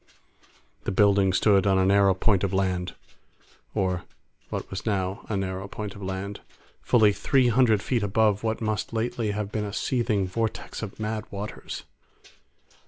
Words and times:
The 0.85 0.91
building 0.91 1.31
stood 1.31 1.67
on 1.67 1.77
a 1.77 1.85
narrow 1.85 2.15
point 2.15 2.43
of 2.43 2.51
land—or 2.55 4.01
what 4.49 4.67
was 4.71 4.83
now 4.83 5.27
a 5.29 5.37
narrow 5.37 5.67
point 5.67 5.93
of 5.93 6.01
land—fully 6.01 7.13
three 7.13 7.49
hundred 7.49 7.83
feet 7.83 8.01
above 8.01 8.41
what 8.43 8.61
must 8.61 8.93
lately 8.93 9.29
have 9.29 9.51
been 9.51 9.63
a 9.63 9.71
seething 9.71 10.25
vortex 10.27 10.81
of 10.81 10.99
mad 10.99 11.25
waters. 11.29 11.83